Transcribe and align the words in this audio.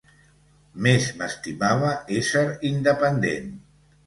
Més 0.87 1.05
m'estimava 1.19 1.91
ésser 2.17 2.43
independent. 2.71 3.55